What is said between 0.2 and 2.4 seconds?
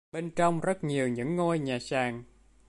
trong rất nhiều những ngôi nhà sàn